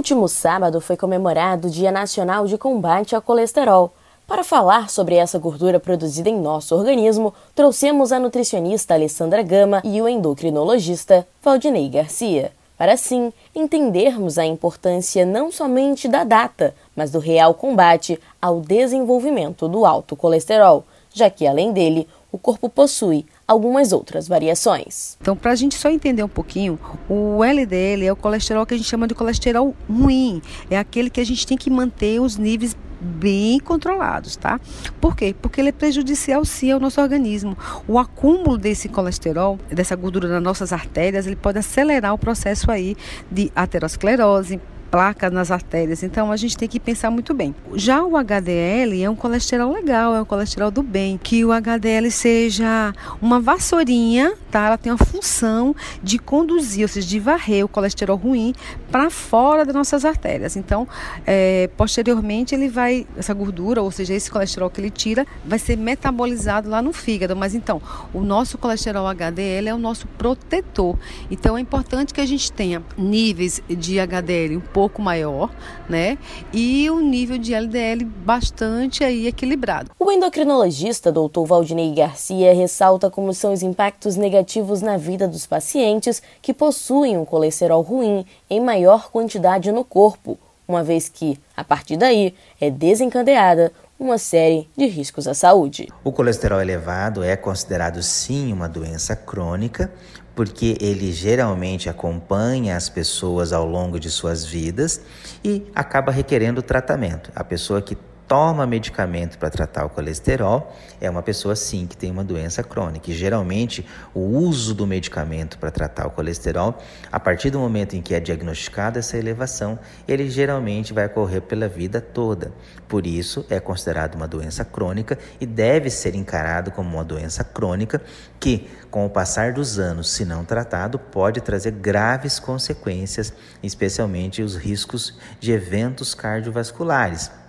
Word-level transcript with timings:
último 0.00 0.28
sábado 0.28 0.80
foi 0.80 0.96
comemorado 0.96 1.68
o 1.68 1.70
Dia 1.70 1.92
Nacional 1.92 2.46
de 2.46 2.56
Combate 2.56 3.14
ao 3.14 3.20
Colesterol. 3.20 3.92
Para 4.26 4.42
falar 4.42 4.88
sobre 4.88 5.16
essa 5.16 5.38
gordura 5.38 5.78
produzida 5.78 6.30
em 6.30 6.40
nosso 6.40 6.74
organismo, 6.74 7.34
trouxemos 7.54 8.10
a 8.10 8.18
nutricionista 8.18 8.94
Alessandra 8.94 9.42
Gama 9.42 9.82
e 9.84 10.00
o 10.00 10.08
endocrinologista 10.08 11.28
Valdinei 11.42 11.86
Garcia, 11.90 12.50
para 12.78 12.94
assim 12.94 13.30
entendermos 13.54 14.38
a 14.38 14.46
importância 14.46 15.26
não 15.26 15.52
somente 15.52 16.08
da 16.08 16.24
data, 16.24 16.74
mas 16.96 17.10
do 17.10 17.18
real 17.18 17.52
combate 17.52 18.18
ao 18.40 18.58
desenvolvimento 18.58 19.68
do 19.68 19.84
alto 19.84 20.16
colesterol, 20.16 20.82
já 21.12 21.28
que 21.28 21.46
além 21.46 21.72
dele, 21.72 22.08
o 22.32 22.38
corpo 22.38 22.70
possui 22.70 23.26
algumas 23.50 23.92
outras 23.92 24.28
variações. 24.28 25.18
Então, 25.20 25.36
para 25.36 25.50
a 25.50 25.56
gente 25.56 25.74
só 25.74 25.90
entender 25.90 26.22
um 26.22 26.28
pouquinho, 26.28 26.78
o 27.08 27.42
LDL 27.42 28.06
é 28.06 28.12
o 28.12 28.16
colesterol 28.16 28.64
que 28.64 28.74
a 28.74 28.76
gente 28.76 28.88
chama 28.88 29.08
de 29.08 29.14
colesterol 29.14 29.74
ruim. 29.88 30.40
É 30.70 30.78
aquele 30.78 31.10
que 31.10 31.20
a 31.20 31.26
gente 31.26 31.44
tem 31.44 31.58
que 31.58 31.68
manter 31.68 32.20
os 32.20 32.36
níveis 32.36 32.76
bem 33.00 33.58
controlados, 33.58 34.36
tá? 34.36 34.60
Por 35.00 35.16
quê? 35.16 35.34
Porque 35.42 35.60
ele 35.60 35.70
é 35.70 35.72
prejudicial 35.72 36.44
sim 36.44 36.70
ao 36.70 36.78
nosso 36.78 37.00
organismo. 37.00 37.58
O 37.88 37.98
acúmulo 37.98 38.56
desse 38.56 38.88
colesterol, 38.88 39.58
dessa 39.68 39.96
gordura 39.96 40.28
nas 40.28 40.42
nossas 40.42 40.72
artérias, 40.72 41.26
ele 41.26 41.34
pode 41.34 41.58
acelerar 41.58 42.14
o 42.14 42.18
processo 42.18 42.70
aí 42.70 42.96
de 43.28 43.50
aterosclerose, 43.56 44.60
placas 44.90 45.32
nas 45.32 45.50
artérias. 45.50 46.02
Então 46.02 46.32
a 46.32 46.36
gente 46.36 46.56
tem 46.56 46.68
que 46.68 46.80
pensar 46.80 47.10
muito 47.10 47.32
bem. 47.32 47.54
Já 47.74 48.02
o 48.02 48.16
HDL 48.16 49.02
é 49.02 49.08
um 49.08 49.14
colesterol 49.14 49.72
legal, 49.72 50.14
é 50.14 50.20
um 50.20 50.24
colesterol 50.24 50.70
do 50.70 50.82
bem. 50.82 51.18
Que 51.22 51.44
o 51.44 51.52
HDL 51.52 52.10
seja 52.10 52.92
uma 53.22 53.40
vassourinha, 53.40 54.34
tá? 54.50 54.66
Ela 54.66 54.78
tem 54.78 54.92
a 54.92 54.98
função 54.98 55.74
de 56.02 56.18
conduzir, 56.18 56.82
ou 56.82 56.88
seja, 56.88 57.06
de 57.06 57.20
varrer 57.20 57.64
o 57.64 57.68
colesterol 57.68 58.16
ruim 58.16 58.54
para 58.90 59.08
fora 59.10 59.64
das 59.64 59.74
nossas 59.74 60.04
artérias. 60.04 60.56
Então, 60.56 60.86
é, 61.26 61.68
posteriormente 61.76 62.54
ele 62.54 62.68
vai, 62.68 63.06
essa 63.16 63.32
gordura, 63.32 63.82
ou 63.82 63.90
seja, 63.90 64.14
esse 64.14 64.30
colesterol 64.30 64.68
que 64.68 64.80
ele 64.80 64.90
tira, 64.90 65.26
vai 65.44 65.58
ser 65.58 65.76
metabolizado 65.76 66.68
lá 66.68 66.82
no 66.82 66.92
fígado. 66.92 67.36
Mas 67.36 67.54
então, 67.54 67.80
o 68.12 68.20
nosso 68.20 68.58
colesterol 68.58 69.06
HDL 69.06 69.68
é 69.68 69.74
o 69.74 69.78
nosso 69.78 70.06
protetor. 70.18 70.98
Então 71.30 71.56
é 71.56 71.60
importante 71.60 72.12
que 72.12 72.20
a 72.20 72.26
gente 72.26 72.50
tenha 72.52 72.82
níveis 72.96 73.62
de 73.68 73.98
HDL 74.00 74.56
um 74.56 74.60
pouco 74.60 75.00
maior, 75.00 75.50
né? 75.88 76.18
E 76.52 76.90
o 76.90 77.00
nível 77.00 77.38
de 77.38 77.54
LDL 77.54 78.04
bastante 78.04 79.04
aí 79.04 79.26
equilibrado. 79.26 79.90
O 79.98 80.10
endocrinologista 80.10 81.12
Dr. 81.12 81.44
Valdinei 81.46 81.94
Garcia 81.94 82.54
ressalta 82.54 83.10
como 83.10 83.32
são 83.32 83.52
os 83.52 83.62
impactos 83.62 84.16
negativos 84.16 84.82
na 84.82 84.96
vida 84.96 85.28
dos 85.28 85.46
pacientes 85.46 86.22
que 86.42 86.52
possuem 86.52 87.16
um 87.16 87.24
colesterol 87.24 87.82
ruim 87.82 88.24
em 88.48 88.60
maior 88.60 88.79
quantidade 89.10 89.72
no 89.72 89.84
corpo, 89.84 90.38
uma 90.66 90.82
vez 90.82 91.08
que, 91.08 91.38
a 91.56 91.64
partir 91.64 91.96
daí, 91.96 92.34
é 92.60 92.70
desencadeada 92.70 93.72
uma 93.98 94.16
série 94.16 94.68
de 94.76 94.86
riscos 94.86 95.28
à 95.28 95.34
saúde. 95.34 95.88
O 96.02 96.10
colesterol 96.10 96.60
elevado 96.60 97.22
é 97.22 97.36
considerado 97.36 98.02
sim 98.02 98.52
uma 98.52 98.68
doença 98.68 99.14
crônica, 99.14 99.92
porque 100.34 100.78
ele 100.80 101.12
geralmente 101.12 101.90
acompanha 101.90 102.76
as 102.76 102.88
pessoas 102.88 103.52
ao 103.52 103.66
longo 103.66 104.00
de 104.00 104.08
suas 104.08 104.44
vidas 104.44 105.02
e 105.44 105.66
acaba 105.74 106.10
requerendo 106.10 106.62
tratamento. 106.62 107.30
A 107.34 107.44
pessoa 107.44 107.82
que 107.82 107.98
toma 108.30 108.64
medicamento 108.64 109.36
para 109.38 109.50
tratar 109.50 109.84
o 109.84 109.88
colesterol 109.88 110.72
é 111.00 111.10
uma 111.10 111.20
pessoa 111.20 111.56
sim 111.56 111.84
que 111.84 111.96
tem 111.96 112.12
uma 112.12 112.22
doença 112.22 112.62
crônica. 112.62 113.10
E 113.10 113.12
geralmente 113.12 113.84
o 114.14 114.20
uso 114.20 114.72
do 114.72 114.86
medicamento 114.86 115.58
para 115.58 115.68
tratar 115.72 116.06
o 116.06 116.12
colesterol, 116.12 116.78
a 117.10 117.18
partir 117.18 117.50
do 117.50 117.58
momento 117.58 117.96
em 117.96 118.00
que 118.00 118.14
é 118.14 118.20
diagnosticada 118.20 119.00
essa 119.00 119.18
elevação, 119.18 119.80
ele 120.06 120.30
geralmente 120.30 120.92
vai 120.92 121.06
ocorrer 121.06 121.42
pela 121.42 121.66
vida 121.66 122.00
toda. 122.00 122.52
Por 122.86 123.04
isso 123.04 123.44
é 123.50 123.58
considerado 123.58 124.14
uma 124.14 124.28
doença 124.28 124.64
crônica 124.64 125.18
e 125.40 125.44
deve 125.44 125.90
ser 125.90 126.14
encarado 126.14 126.70
como 126.70 126.88
uma 126.88 127.04
doença 127.04 127.42
crônica 127.42 128.00
que, 128.38 128.70
com 128.92 129.04
o 129.04 129.10
passar 129.10 129.52
dos 129.52 129.76
anos, 129.80 130.08
se 130.08 130.24
não 130.24 130.44
tratado, 130.44 131.00
pode 131.00 131.40
trazer 131.40 131.72
graves 131.72 132.38
consequências, 132.38 133.32
especialmente 133.60 134.40
os 134.40 134.54
riscos 134.54 135.18
de 135.40 135.50
eventos 135.50 136.14
cardiovasculares 136.14 137.39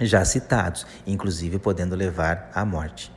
já 0.00 0.24
citados, 0.24 0.86
inclusive 1.06 1.58
podendo 1.58 1.94
levar 1.94 2.50
à 2.54 2.64
morte. 2.64 3.12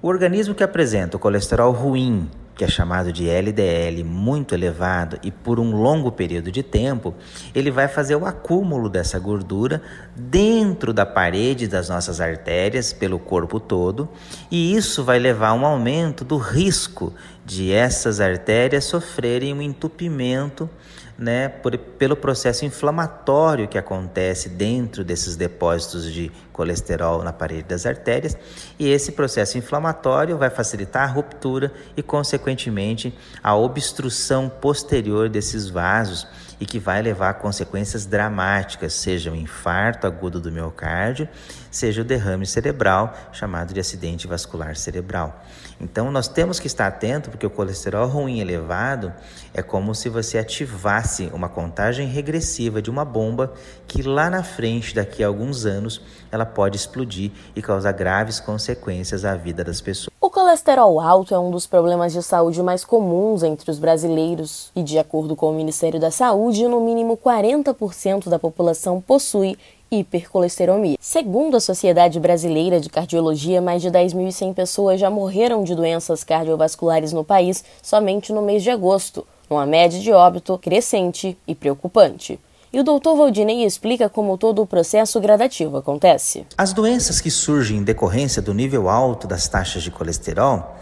O 0.00 0.08
organismo 0.08 0.54
que 0.54 0.62
apresenta 0.62 1.16
o 1.16 1.20
colesterol 1.20 1.72
ruim, 1.72 2.28
que 2.54 2.64
é 2.64 2.68
chamado 2.68 3.12
de 3.12 3.28
LDL 3.28 4.04
muito 4.04 4.54
elevado 4.54 5.18
e 5.22 5.30
por 5.30 5.58
um 5.58 5.74
longo 5.74 6.12
período 6.12 6.52
de 6.52 6.62
tempo, 6.62 7.14
ele 7.54 7.70
vai 7.70 7.88
fazer 7.88 8.14
o 8.14 8.26
acúmulo 8.26 8.88
dessa 8.88 9.18
gordura 9.18 9.82
dentro 10.14 10.92
da 10.92 11.04
parede 11.04 11.66
das 11.66 11.88
nossas 11.88 12.20
artérias 12.20 12.92
pelo 12.92 13.18
corpo 13.18 13.58
todo, 13.58 14.08
e 14.50 14.76
isso 14.76 15.02
vai 15.02 15.18
levar 15.18 15.48
a 15.48 15.54
um 15.54 15.66
aumento 15.66 16.24
do 16.24 16.36
risco 16.36 17.12
de 17.44 17.72
essas 17.72 18.20
artérias 18.20 18.84
sofrerem 18.84 19.52
um 19.52 19.60
entupimento 19.60 20.70
né, 21.18 21.48
por, 21.48 21.76
pelo 21.76 22.16
processo 22.16 22.64
inflamatório 22.64 23.68
que 23.68 23.78
acontece 23.78 24.48
dentro 24.48 25.04
desses 25.04 25.36
depósitos 25.36 26.12
de 26.12 26.30
colesterol 26.54 27.24
na 27.24 27.32
parede 27.32 27.64
das 27.64 27.84
artérias, 27.84 28.38
e 28.78 28.88
esse 28.88 29.12
processo 29.12 29.58
inflamatório 29.58 30.38
vai 30.38 30.48
facilitar 30.48 31.02
a 31.02 31.12
ruptura 31.12 31.72
e, 31.96 32.02
consequentemente, 32.02 33.12
a 33.42 33.54
obstrução 33.56 34.48
posterior 34.48 35.28
desses 35.28 35.68
vasos 35.68 36.26
e 36.60 36.64
que 36.64 36.78
vai 36.78 37.02
levar 37.02 37.30
a 37.30 37.34
consequências 37.34 38.06
dramáticas, 38.06 38.94
seja 38.94 39.30
o 39.30 39.36
infarto 39.36 40.06
agudo 40.06 40.40
do 40.40 40.52
miocárdio, 40.52 41.28
seja 41.70 42.02
o 42.02 42.04
derrame 42.04 42.46
cerebral, 42.46 43.12
chamado 43.32 43.74
de 43.74 43.80
acidente 43.80 44.26
vascular 44.26 44.76
cerebral. 44.76 45.42
Então 45.80 46.10
nós 46.10 46.28
temos 46.28 46.60
que 46.60 46.68
estar 46.68 46.86
atento 46.86 47.30
porque 47.30 47.44
o 47.44 47.50
colesterol 47.50 48.06
ruim 48.06 48.38
elevado 48.38 49.12
é 49.52 49.60
como 49.60 49.94
se 49.94 50.08
você 50.08 50.38
ativasse 50.38 51.28
uma 51.32 51.48
contagem 51.48 52.06
regressiva 52.06 52.80
de 52.80 52.90
uma 52.90 53.04
bomba 53.04 53.52
que 53.86 54.02
lá 54.02 54.30
na 54.30 54.42
frente, 54.42 54.94
daqui 54.94 55.24
a 55.24 55.26
alguns 55.26 55.66
anos, 55.66 56.00
ela 56.30 56.43
pode 56.44 56.76
explodir 56.76 57.30
e 57.54 57.62
causar 57.62 57.92
graves 57.92 58.40
consequências 58.40 59.24
à 59.24 59.34
vida 59.34 59.62
das 59.64 59.80
pessoas. 59.80 60.14
O 60.20 60.30
colesterol 60.30 61.00
alto 61.00 61.34
é 61.34 61.38
um 61.38 61.50
dos 61.50 61.66
problemas 61.66 62.12
de 62.12 62.22
saúde 62.22 62.62
mais 62.62 62.84
comuns 62.84 63.42
entre 63.42 63.70
os 63.70 63.78
brasileiros 63.78 64.70
e, 64.74 64.82
de 64.82 64.98
acordo 64.98 65.36
com 65.36 65.50
o 65.50 65.54
Ministério 65.54 66.00
da 66.00 66.10
Saúde, 66.10 66.66
no 66.66 66.80
mínimo 66.80 67.16
40% 67.16 68.28
da 68.28 68.38
população 68.38 69.00
possui 69.00 69.56
hipercolesteremia. 69.90 70.96
Segundo 71.00 71.56
a 71.56 71.60
Sociedade 71.60 72.18
Brasileira 72.18 72.80
de 72.80 72.88
Cardiologia, 72.88 73.60
mais 73.60 73.82
de 73.82 73.90
10.100 73.90 74.54
pessoas 74.54 75.00
já 75.00 75.10
morreram 75.10 75.62
de 75.62 75.74
doenças 75.74 76.24
cardiovasculares 76.24 77.12
no 77.12 77.24
país 77.24 77.64
somente 77.82 78.32
no 78.32 78.42
mês 78.42 78.62
de 78.62 78.70
agosto, 78.70 79.26
numa 79.48 79.66
média 79.66 80.00
de 80.00 80.12
óbito 80.12 80.58
crescente 80.58 81.36
e 81.46 81.54
preocupante. 81.54 82.40
E 82.74 82.80
o 82.80 82.82
Dr. 82.82 83.14
Valdinei 83.16 83.64
explica 83.64 84.08
como 84.08 84.36
todo 84.36 84.60
o 84.60 84.66
processo 84.66 85.20
gradativo 85.20 85.76
acontece. 85.76 86.44
As 86.58 86.72
doenças 86.72 87.20
que 87.20 87.30
surgem 87.30 87.76
em 87.76 87.84
decorrência 87.84 88.42
do 88.42 88.52
nível 88.52 88.88
alto 88.88 89.28
das 89.28 89.46
taxas 89.46 89.84
de 89.84 89.92
colesterol 89.92 90.74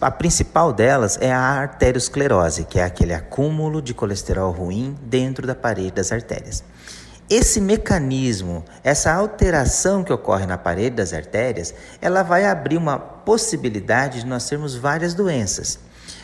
a 0.00 0.10
principal 0.12 0.72
delas 0.72 1.18
é 1.20 1.32
a 1.32 1.40
arteriosclerose, 1.40 2.62
que 2.66 2.78
é 2.78 2.84
aquele 2.84 3.12
acúmulo 3.12 3.82
de 3.82 3.92
colesterol 3.92 4.52
ruim 4.52 4.96
dentro 5.02 5.44
da 5.44 5.56
parede 5.56 5.90
das 5.90 6.12
artérias. 6.12 6.62
Esse 7.28 7.60
mecanismo, 7.60 8.64
essa 8.84 9.12
alteração 9.12 10.04
que 10.04 10.12
ocorre 10.12 10.46
na 10.46 10.56
parede 10.56 10.94
das 10.94 11.12
artérias, 11.12 11.74
ela 12.00 12.22
vai 12.22 12.44
abrir 12.44 12.76
uma 12.76 12.96
possibilidade 12.96 14.20
de 14.20 14.26
nós 14.26 14.48
termos 14.48 14.76
várias 14.76 15.14
doenças. 15.14 15.80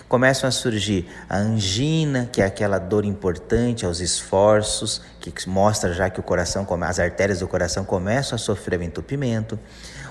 Começam 0.08 0.48
a 0.48 0.52
surgir 0.52 1.08
a 1.28 1.38
angina, 1.38 2.28
que 2.30 2.42
é 2.42 2.44
aquela 2.44 2.78
dor 2.78 3.04
importante 3.04 3.86
aos 3.86 4.00
esforços, 4.00 5.00
que 5.20 5.32
mostra 5.48 5.92
já 5.92 6.10
que 6.10 6.20
o 6.20 6.22
coração, 6.22 6.66
as 6.82 6.98
artérias 6.98 7.40
do 7.40 7.48
coração 7.48 7.84
começam 7.84 8.36
a 8.36 8.38
sofrer 8.38 8.80
entupimento 8.82 9.58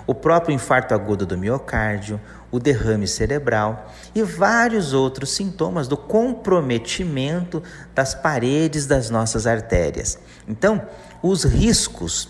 o 0.05 0.13
próprio 0.13 0.53
infarto 0.53 0.93
agudo 0.93 1.25
do 1.25 1.37
miocárdio, 1.37 2.19
o 2.51 2.59
derrame 2.59 3.07
cerebral 3.07 3.91
e 4.13 4.21
vários 4.21 4.93
outros 4.93 5.31
sintomas 5.31 5.87
do 5.87 5.97
comprometimento 5.97 7.63
das 7.95 8.13
paredes 8.13 8.85
das 8.85 9.09
nossas 9.09 9.47
artérias. 9.47 10.19
Então, 10.47 10.85
os 11.21 11.43
riscos 11.43 12.29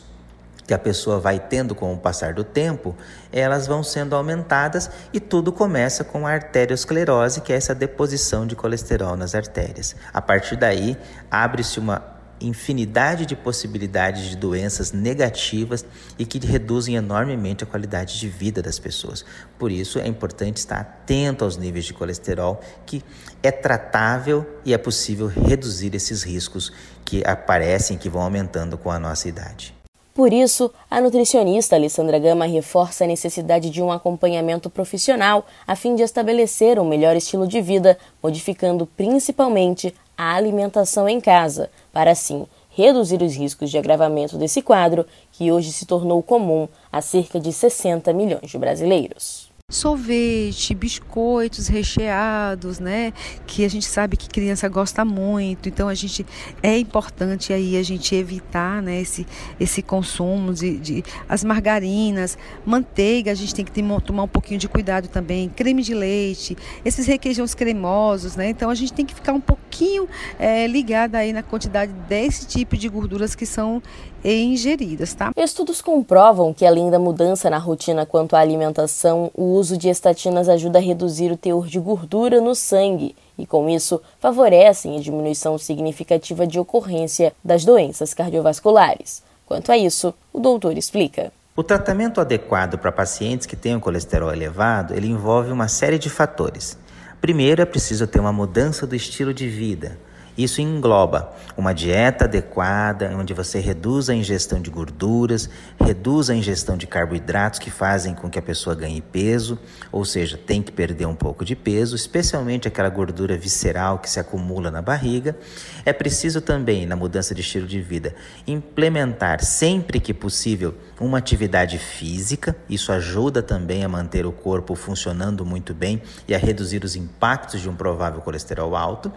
que 0.66 0.74
a 0.74 0.80
pessoa 0.80 1.20
vai 1.20 1.40
tendo 1.40 1.76
com 1.76 1.94
o 1.94 1.98
passar 1.98 2.34
do 2.34 2.44
tempo, 2.44 2.96
elas 3.32 3.68
vão 3.68 3.84
sendo 3.84 4.16
aumentadas 4.16 4.90
e 5.12 5.20
tudo 5.20 5.52
começa 5.52 6.04
com 6.04 6.26
a 6.26 6.32
arteriosclerose, 6.32 7.42
que 7.42 7.54
é 7.54 7.56
essa 7.56 7.76
deposição 7.76 8.48
de 8.48 8.56
colesterol 8.56 9.16
nas 9.16 9.36
artérias. 9.36 9.96
A 10.14 10.22
partir 10.22 10.56
daí, 10.56 10.98
abre-se 11.30 11.80
uma 11.80 12.14
infinidade 12.42 13.26
de 13.26 13.36
possibilidades 13.36 14.30
de 14.30 14.36
doenças 14.36 14.92
negativas 14.92 15.86
e 16.18 16.26
que 16.26 16.46
reduzem 16.46 16.96
enormemente 16.96 17.64
a 17.64 17.68
qualidade 17.68 18.20
de 18.20 18.28
vida 18.28 18.62
das 18.62 18.78
pessoas. 18.80 19.26
Por 19.58 19.72
isso 19.72 20.00
é 20.00 20.08
importante 20.08 20.58
estar 20.58 20.80
atento 20.80 21.44
aos 21.44 21.58
níveis 21.58 21.86
de 21.86 21.94
colesterol, 21.94 22.62
que 22.86 23.04
é 23.42 23.52
tratável 23.52 24.46
e 24.66 24.74
é 24.74 24.78
possível 24.78 25.28
reduzir 25.28 25.96
esses 25.96 26.24
riscos 26.24 26.72
que 27.06 27.24
aparecem, 27.26 27.98
que 27.98 28.10
vão 28.10 28.22
aumentando 28.22 28.78
com 28.78 28.92
a 28.92 29.00
nossa 29.00 29.28
idade. 29.28 29.83
Por 30.14 30.32
isso, 30.32 30.72
a 30.92 31.02
nutricionista 31.02 31.76
Alessandra 31.76 32.20
Gama 32.20 32.46
reforça 32.46 33.04
a 33.04 33.08
necessidade 33.08 33.72
de 33.72 33.82
um 33.82 33.92
acompanhamento 33.92 34.70
profissional 34.70 35.44
a 35.66 35.76
fim 35.76 35.96
de 35.96 36.04
estabelecer 36.04 36.78
um 36.78 36.86
melhor 36.86 37.16
estilo 37.16 37.48
de 37.48 37.60
vida, 37.60 37.98
modificando 38.22 38.86
principalmente 38.86 39.92
a 40.16 40.36
alimentação 40.36 41.10
em 41.10 41.20
casa, 41.20 41.72
para 41.92 42.12
assim 42.12 42.46
reduzir 42.70 43.24
os 43.24 43.36
riscos 43.36 43.72
de 43.72 43.78
agravamento 43.80 44.38
desse 44.38 44.62
quadro, 44.62 45.06
que 45.32 45.52
hoje 45.52 45.72
se 45.72 45.88
tornou 45.88 46.22
comum 46.22 46.68
a 46.92 47.02
cerca 47.02 47.40
de 47.40 47.52
60 47.52 48.14
milhões 48.14 48.52
de 48.52 48.58
brasileiros 48.60 49.53
sorvete, 49.76 50.74
biscoitos 50.74 51.68
recheados, 51.68 52.80
né? 52.80 53.14
Que 53.46 53.66
a 53.66 53.70
gente 53.70 53.86
sabe 53.86 54.18
que 54.18 54.28
criança 54.30 54.68
gosta 54.70 55.04
muito. 55.04 55.68
Então 55.70 55.88
a 55.88 55.94
gente 55.94 56.26
é 56.62 56.78
importante 56.78 57.52
aí 57.52 57.78
a 57.78 57.84
gente 57.84 58.16
evitar, 58.16 58.82
né? 58.82 59.02
Esse, 59.02 59.26
esse 59.60 59.82
consumo 59.82 60.54
de, 60.54 60.78
de 60.78 61.04
as 61.28 61.44
margarinas, 61.44 62.38
manteiga. 62.66 63.32
A 63.32 63.36
gente 63.36 63.54
tem 63.54 63.66
que 63.66 63.72
ter, 63.72 63.84
tomar 64.02 64.24
um 64.24 64.28
pouquinho 64.28 64.60
de 64.60 64.68
cuidado 64.68 65.08
também. 65.08 65.50
Creme 65.50 65.82
de 65.82 65.94
leite, 65.94 66.58
esses 66.86 67.06
requeijões 67.06 67.54
cremosos, 67.54 68.36
né? 68.36 68.50
Então 68.50 68.70
a 68.70 68.76
gente 68.76 68.94
tem 68.94 69.06
que 69.06 69.14
ficar 69.14 69.34
um 69.34 69.42
pouquinho 69.42 70.08
é, 70.40 70.68
ligada 70.68 71.18
aí 71.18 71.34
na 71.34 71.44
quantidade 71.44 71.92
desse 72.08 72.48
tipo 72.48 72.78
de 72.78 72.88
gorduras 72.90 73.36
que 73.36 73.46
são 73.46 73.82
ingeridas, 74.24 75.14
tá? 75.14 75.32
Estudos 75.36 75.82
comprovam 75.82 76.54
que 76.54 76.66
além 76.66 76.90
da 76.90 76.98
mudança 76.98 77.50
na 77.50 77.58
rotina 77.58 78.06
quanto 78.06 78.36
à 78.36 78.40
alimentação, 78.40 79.30
o 79.34 79.58
uso 79.64 79.78
de 79.78 79.88
estatinas 79.88 80.50
ajuda 80.50 80.78
a 80.78 80.82
reduzir 80.82 81.32
o 81.32 81.38
teor 81.38 81.68
de 81.68 81.80
gordura 81.80 82.42
no 82.42 82.54
sangue 82.54 83.16
e, 83.38 83.46
com 83.46 83.70
isso, 83.70 84.02
favorecem 84.20 84.98
a 84.98 85.00
diminuição 85.00 85.58
significativa 85.58 86.46
de 86.46 86.60
ocorrência 86.60 87.34
das 87.42 87.64
doenças 87.64 88.14
cardiovasculares. 88.14 89.24
Quanto 89.46 89.72
a 89.72 89.78
isso, 89.78 90.14
o 90.34 90.40
doutor 90.42 90.78
explica. 90.78 91.32
O 91.56 91.64
tratamento 91.64 92.20
adequado 92.20 92.78
para 92.78 92.92
pacientes 92.92 93.48
que 93.48 93.56
têm 93.56 93.74
o 93.74 93.80
colesterol 93.80 94.34
elevado, 94.34 94.94
ele 94.94 95.08
envolve 95.08 95.50
uma 95.50 95.70
série 95.70 95.98
de 95.98 96.10
fatores. 96.10 96.78
Primeiro, 97.22 97.62
é 97.62 97.66
preciso 97.66 98.06
ter 98.06 98.20
uma 98.20 98.34
mudança 98.34 98.86
do 98.86 98.96
estilo 98.96 99.34
de 99.34 99.48
vida. 99.48 99.98
Isso 100.38 100.62
engloba 100.62 101.32
uma 101.56 101.74
dieta 101.74 102.26
adequada, 102.26 103.12
onde 103.16 103.34
você 103.34 103.60
reduz 103.60 104.10
a 104.10 104.16
ingestão 104.16 104.60
de 104.60 104.72
gorduras, 104.72 105.50
reduz 105.80 106.30
a 106.30 106.36
ingestão 106.36 106.76
de 106.76 106.88
carboidratos 106.88 107.60
que 107.60 107.70
fazem 107.70 108.16
com 108.16 108.30
que 108.30 108.40
a 108.40 108.42
pessoa 108.42 108.76
ganhe 108.76 109.02
peso, 109.02 109.60
ou 109.92 110.04
seja, 110.04 110.38
tem 110.38 110.62
que 110.62 110.72
perder 110.72 111.06
um 111.06 111.16
pouco 111.16 111.46
de 111.46 111.56
peso, 111.56 111.96
especialmente 111.96 112.68
aquela 112.68 112.90
gordura 112.90 113.38
visceral 113.38 114.00
que 114.00 114.10
se 114.10 114.20
acumula 114.20 114.72
na 114.72 114.82
barriga. 114.82 115.38
É 115.86 115.94
preciso 115.94 116.42
também, 116.42 116.86
na 116.86 116.96
mudança 116.96 117.36
de 117.36 117.42
estilo 117.42 117.68
de 117.68 117.80
vida, 117.82 118.16
implementar 118.48 119.44
sempre 119.44 120.00
que 120.00 120.14
possível 120.14 120.74
uma 121.00 121.18
atividade 121.18 121.78
física. 121.78 122.56
Isso 122.70 122.92
ajuda 122.92 123.44
também 123.44 123.84
a 123.84 123.90
manter 123.90 124.26
o 124.26 124.32
corpo 124.32 124.74
funcionando 124.76 125.46
muito 125.46 125.74
bem 125.74 126.02
e 126.28 126.34
a 126.34 126.38
reduzir 126.38 126.84
os 126.84 126.96
impactos 126.96 127.62
de 127.62 127.70
um 127.70 127.76
provável 127.76 128.22
colesterol 128.22 128.76
alto. 128.76 129.12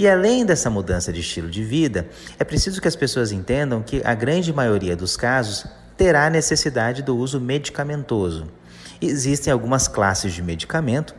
E 0.00 0.08
além 0.08 0.46
dessa 0.46 0.70
mudança 0.70 1.12
de 1.12 1.20
estilo 1.20 1.50
de 1.50 1.62
vida, 1.62 2.08
é 2.38 2.42
preciso 2.42 2.80
que 2.80 2.88
as 2.88 2.96
pessoas 2.96 3.32
entendam 3.32 3.82
que 3.82 4.00
a 4.02 4.14
grande 4.14 4.50
maioria 4.50 4.96
dos 4.96 5.14
casos 5.14 5.66
terá 5.94 6.30
necessidade 6.30 7.02
do 7.02 7.14
uso 7.14 7.38
medicamentoso. 7.38 8.50
Existem 8.98 9.52
algumas 9.52 9.88
classes 9.88 10.32
de 10.32 10.42
medicamento 10.42 11.14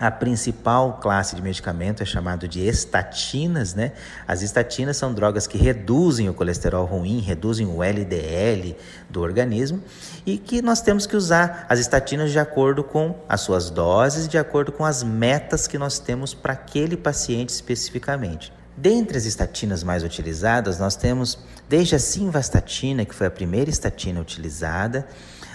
a 0.00 0.10
principal 0.10 0.94
classe 0.94 1.36
de 1.36 1.42
medicamento 1.42 2.02
é 2.02 2.06
chamado 2.06 2.48
de 2.48 2.66
estatinas, 2.66 3.74
né? 3.74 3.92
As 4.26 4.40
estatinas 4.40 4.96
são 4.96 5.12
drogas 5.12 5.46
que 5.46 5.58
reduzem 5.58 6.26
o 6.26 6.32
colesterol 6.32 6.86
ruim, 6.86 7.20
reduzem 7.20 7.66
o 7.66 7.84
LDL 7.84 8.74
do 9.10 9.20
organismo 9.20 9.82
e 10.24 10.38
que 10.38 10.62
nós 10.62 10.80
temos 10.80 11.06
que 11.06 11.14
usar 11.14 11.66
as 11.68 11.78
estatinas 11.78 12.32
de 12.32 12.38
acordo 12.38 12.82
com 12.82 13.14
as 13.28 13.42
suas 13.42 13.68
doses, 13.68 14.26
de 14.26 14.38
acordo 14.38 14.72
com 14.72 14.86
as 14.86 15.02
metas 15.02 15.66
que 15.66 15.76
nós 15.76 15.98
temos 15.98 16.32
para 16.32 16.54
aquele 16.54 16.96
paciente 16.96 17.50
especificamente. 17.50 18.50
Dentre 18.74 19.18
as 19.18 19.26
estatinas 19.26 19.84
mais 19.84 20.02
utilizadas, 20.02 20.78
nós 20.78 20.96
temos 20.96 21.38
desde 21.68 21.96
a 21.96 21.98
simvastatina, 21.98 23.04
que 23.04 23.14
foi 23.14 23.26
a 23.26 23.30
primeira 23.30 23.68
estatina 23.68 24.18
utilizada, 24.18 25.06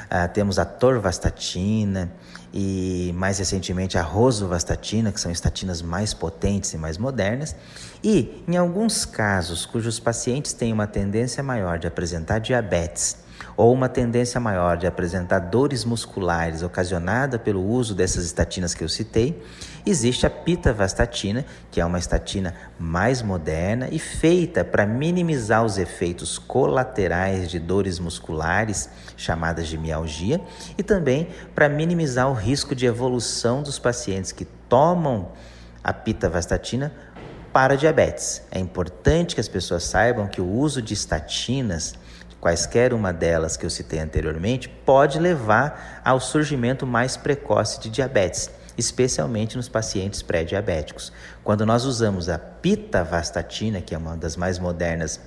uh, 0.05 0.31
temos 0.33 0.59
a 0.59 0.65
torvastatina, 0.65 2.11
e 2.53 3.11
mais 3.13 3.37
recentemente 3.37 3.97
a 3.97 4.01
rosuvastatina, 4.01 5.11
que 5.11 5.19
são 5.19 5.29
estatinas 5.29 5.81
mais 5.81 6.13
potentes 6.13 6.73
e 6.73 6.77
mais 6.77 6.97
modernas, 6.97 7.53
e 8.01 8.43
em 8.47 8.55
alguns 8.55 9.03
casos 9.03 9.65
cujos 9.65 9.99
pacientes 9.99 10.53
têm 10.53 10.71
uma 10.71 10.87
tendência 10.87 11.43
maior 11.43 11.77
de 11.77 11.85
apresentar 11.85 12.39
diabetes 12.39 13.24
ou 13.57 13.73
uma 13.73 13.87
tendência 13.87 14.39
maior 14.39 14.77
de 14.77 14.87
apresentar 14.87 15.39
dores 15.39 15.85
musculares 15.85 16.61
ocasionada 16.61 17.39
pelo 17.39 17.65
uso 17.65 17.95
dessas 17.95 18.25
estatinas 18.25 18.73
que 18.73 18.83
eu 18.83 18.89
citei, 18.89 19.41
existe 19.85 20.25
a 20.25 20.29
pitavastatina, 20.29 21.45
que 21.71 21.79
é 21.79 21.85
uma 21.85 21.99
estatina 21.99 22.53
mais 22.77 23.21
moderna 23.21 23.87
e 23.91 23.99
feita 23.99 24.63
para 24.63 24.85
minimizar 24.85 25.63
os 25.63 25.77
efeitos 25.77 26.37
colaterais 26.37 27.49
de 27.49 27.59
dores 27.59 27.99
musculares, 27.99 28.89
chamadas 29.15 29.67
de 29.67 29.77
mialgia, 29.77 30.41
e 30.77 30.83
também 30.83 31.29
para 31.53 31.69
minimizar 31.69 32.29
o 32.29 32.33
risco 32.33 32.75
de 32.75 32.85
evolução 32.85 33.63
dos 33.63 33.79
pacientes 33.79 34.31
que 34.31 34.45
tomam 34.67 35.31
a 35.83 35.93
pitavastatina 35.93 36.91
para 37.53 37.77
diabetes. 37.77 38.41
É 38.51 38.59
importante 38.59 39.33
que 39.33 39.39
as 39.39 39.47
pessoas 39.47 39.83
saibam 39.83 40.27
que 40.27 40.41
o 40.41 40.45
uso 40.45 40.81
de 40.81 40.93
estatinas 40.93 41.95
quaisquer 42.45 42.93
uma 42.93 43.11
delas 43.11 43.57
que 43.57 43.65
eu 43.65 43.71
citei 43.71 43.97
anteriormente, 43.97 44.69
pode 44.69 45.17
levar 45.17 45.99
ao 46.05 46.19
surgimento 46.19 46.85
mais 46.85 47.17
precoce 47.17 47.79
de 47.79 47.89
diabetes, 47.89 48.51
especialmente 48.77 49.57
nos 49.57 49.67
pacientes 49.67 50.21
pré-diabéticos. 50.21 51.11
Quando 51.43 51.65
nós 51.65 51.85
usamos 51.85 52.29
a 52.29 52.37
pitavastatina, 52.37 53.81
que 53.81 53.95
é 53.95 53.97
uma 53.97 54.15
das 54.15 54.37
mais 54.37 54.59
modernas 54.59 55.19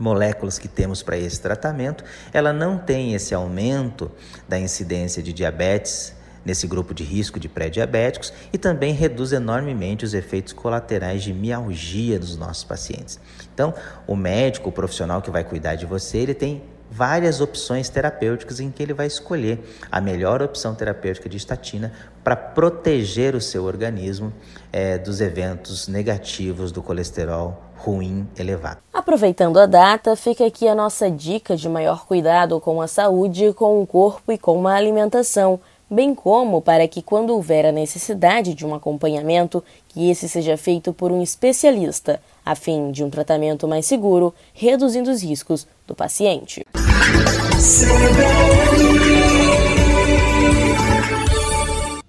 moléculas 0.00 0.58
que 0.58 0.66
temos 0.66 1.00
para 1.00 1.16
esse 1.16 1.40
tratamento, 1.40 2.02
ela 2.32 2.52
não 2.52 2.76
tem 2.76 3.14
esse 3.14 3.32
aumento 3.32 4.10
da 4.48 4.58
incidência 4.58 5.22
de 5.22 5.32
diabetes 5.32 6.12
nesse 6.44 6.66
grupo 6.66 6.94
de 6.94 7.04
risco 7.04 7.38
de 7.38 7.48
pré-diabéticos 7.48 8.32
e 8.52 8.58
também 8.58 8.92
reduz 8.92 9.32
enormemente 9.32 10.04
os 10.04 10.14
efeitos 10.14 10.52
colaterais 10.52 11.22
de 11.22 11.32
mialgia 11.32 12.18
dos 12.18 12.36
nossos 12.36 12.64
pacientes. 12.64 13.20
Então, 13.52 13.74
o 14.06 14.16
médico, 14.16 14.68
o 14.68 14.72
profissional 14.72 15.20
que 15.20 15.30
vai 15.30 15.44
cuidar 15.44 15.74
de 15.74 15.86
você, 15.86 16.18
ele 16.18 16.34
tem 16.34 16.62
várias 16.90 17.40
opções 17.40 17.88
terapêuticas 17.88 18.60
em 18.60 18.70
que 18.70 18.82
ele 18.82 18.94
vai 18.94 19.06
escolher 19.06 19.58
a 19.90 20.00
melhor 20.00 20.42
opção 20.42 20.74
terapêutica 20.74 21.28
de 21.28 21.36
estatina 21.36 21.92
para 22.24 22.36
proteger 22.36 23.34
o 23.34 23.40
seu 23.40 23.64
organismo 23.64 24.32
é, 24.72 24.98
dos 24.98 25.20
eventos 25.20 25.88
negativos 25.88 26.72
do 26.72 26.82
colesterol 26.82 27.62
ruim 27.76 28.28
elevado. 28.38 28.78
Aproveitando 28.92 29.58
a 29.58 29.66
data, 29.66 30.16
fica 30.16 30.46
aqui 30.46 30.66
a 30.66 30.74
nossa 30.74 31.10
dica 31.10 31.56
de 31.56 31.68
maior 31.68 32.06
cuidado 32.06 32.60
com 32.60 32.82
a 32.82 32.88
saúde, 32.88 33.52
com 33.52 33.80
o 33.80 33.86
corpo 33.86 34.32
e 34.32 34.38
com 34.38 34.66
a 34.66 34.74
alimentação 34.74 35.60
bem 35.90 36.14
como 36.14 36.60
para 36.60 36.86
que, 36.86 37.02
quando 37.02 37.30
houver 37.30 37.66
a 37.66 37.72
necessidade 37.72 38.54
de 38.54 38.66
um 38.66 38.74
acompanhamento, 38.74 39.64
que 39.88 40.10
esse 40.10 40.28
seja 40.28 40.56
feito 40.56 40.92
por 40.92 41.10
um 41.10 41.22
especialista, 41.22 42.20
a 42.44 42.54
fim 42.54 42.90
de 42.90 43.02
um 43.02 43.10
tratamento 43.10 43.66
mais 43.66 43.86
seguro, 43.86 44.34
reduzindo 44.52 45.10
os 45.10 45.22
riscos 45.22 45.66
do 45.86 45.94
paciente. 45.94 46.66